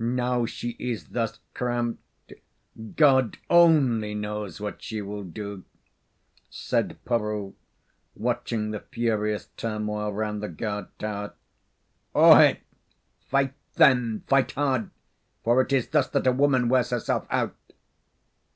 [0.00, 2.32] Now she is thus cramped
[2.96, 5.62] God only knows what she will do!"
[6.50, 7.54] said Peroo,
[8.16, 11.34] watching the furious turmoil round the guard tower.
[12.12, 12.56] "Ohe'!
[13.30, 14.24] Fight, then!
[14.26, 14.90] Fight hard,
[15.44, 17.54] for it is thus that a woman wears herself out."